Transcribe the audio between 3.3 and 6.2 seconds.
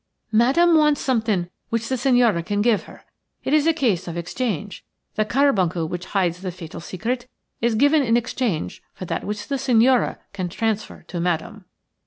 It is a case of exchange; the carbuncle which